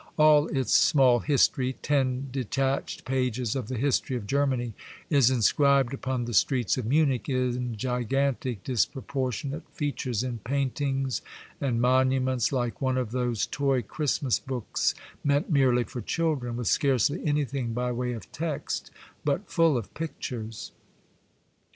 [0.17, 4.73] All its small history, ten detached pages of the history of Germany,
[5.11, 11.21] is inscribed upon the streets of Munich in gigantic, disproportionate features, in paintings
[11.61, 17.23] and monuments, like one of those toy Christmas books meant merely for children, with scarcely
[17.23, 18.89] anything by way of text,
[19.23, 20.71] but full of pictures.